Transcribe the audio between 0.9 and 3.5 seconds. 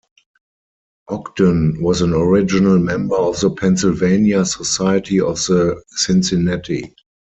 Ogden was an original member of